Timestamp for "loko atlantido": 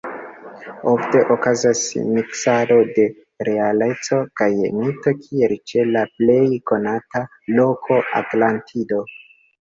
7.59-9.03